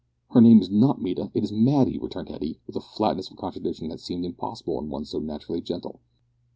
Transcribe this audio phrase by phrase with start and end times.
[0.31, 3.89] "Her name is not Mita, it is Matty," returned Hetty, with a flatness of contradiction
[3.89, 5.99] that seemed impossible in one so naturally gentle.